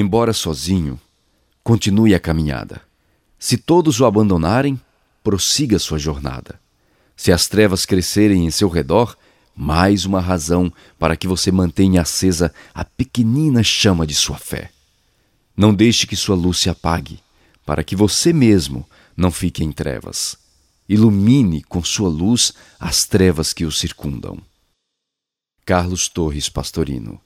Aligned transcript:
Embora 0.00 0.32
sozinho, 0.32 0.96
continue 1.64 2.14
a 2.14 2.20
caminhada. 2.20 2.80
Se 3.36 3.56
todos 3.56 3.98
o 3.98 4.06
abandonarem, 4.06 4.80
prossiga 5.24 5.76
sua 5.76 5.98
jornada. 5.98 6.60
Se 7.16 7.32
as 7.32 7.48
trevas 7.48 7.84
crescerem 7.84 8.46
em 8.46 8.50
seu 8.52 8.68
redor, 8.68 9.18
mais 9.56 10.04
uma 10.04 10.20
razão 10.20 10.72
para 11.00 11.16
que 11.16 11.26
você 11.26 11.50
mantenha 11.50 12.02
acesa 12.02 12.54
a 12.72 12.84
pequenina 12.84 13.64
chama 13.64 14.06
de 14.06 14.14
sua 14.14 14.38
fé. 14.38 14.70
Não 15.56 15.74
deixe 15.74 16.06
que 16.06 16.14
sua 16.14 16.36
luz 16.36 16.58
se 16.58 16.70
apague, 16.70 17.18
para 17.66 17.82
que 17.82 17.96
você 17.96 18.32
mesmo 18.32 18.88
não 19.16 19.32
fique 19.32 19.64
em 19.64 19.72
trevas. 19.72 20.38
Ilumine 20.88 21.64
com 21.64 21.82
sua 21.82 22.08
luz 22.08 22.52
as 22.78 23.04
trevas 23.04 23.52
que 23.52 23.64
o 23.64 23.72
circundam. 23.72 24.38
Carlos 25.66 26.08
Torres 26.08 26.48
Pastorino 26.48 27.20